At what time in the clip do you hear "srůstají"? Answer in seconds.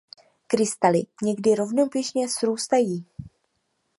2.29-3.05